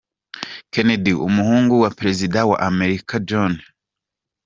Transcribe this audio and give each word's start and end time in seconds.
Kennedy, 0.73 1.13
umuhungu 1.27 1.73
wa 1.83 1.89
perezida 1.97 2.39
wa 2.49 2.57
Amerika 2.69 3.13
John 3.29 3.51
F. 3.59 3.63